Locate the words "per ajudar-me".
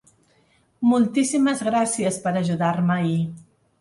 2.25-2.97